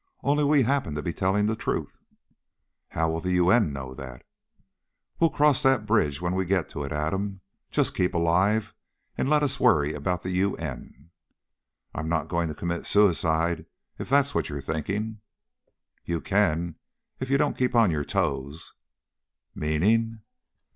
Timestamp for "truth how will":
1.55-3.19